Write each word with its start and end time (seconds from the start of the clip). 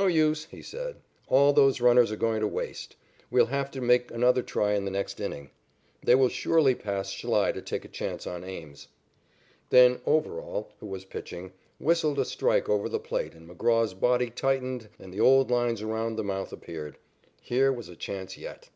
"No 0.00 0.06
use," 0.06 0.46
he 0.46 0.62
said. 0.62 0.96
"All 1.28 1.52
those 1.52 1.82
runners 1.82 2.10
are 2.10 2.16
going 2.16 2.40
to 2.40 2.46
waste. 2.46 2.96
We'll 3.30 3.48
have 3.52 3.70
to 3.72 3.82
make 3.82 4.10
another 4.10 4.40
try 4.42 4.72
in 4.72 4.86
the 4.86 4.90
next 4.90 5.20
inning. 5.20 5.50
They 6.02 6.14
will 6.14 6.30
surely 6.30 6.74
pass 6.74 7.10
Schlei 7.10 7.52
to 7.52 7.60
take 7.60 7.84
a 7.84 7.88
chance 7.88 8.26
on 8.26 8.42
Ames." 8.42 8.88
Then 9.68 10.00
Overall, 10.06 10.70
who 10.80 10.86
was 10.86 11.04
pitching, 11.04 11.52
whistled 11.78 12.18
a 12.18 12.24
strike 12.24 12.66
over 12.66 12.88
the 12.88 12.98
plate 12.98 13.34
and 13.34 13.46
McGraw's 13.46 13.92
body 13.92 14.30
tightened 14.30 14.88
and 14.98 15.12
the 15.12 15.20
old 15.20 15.50
lines 15.50 15.82
around 15.82 16.16
the 16.16 16.24
mouth 16.24 16.50
appeared. 16.50 16.96
Here 17.42 17.70
was 17.70 17.90
a 17.90 17.94
chance 17.94 18.38
yet. 18.38 18.70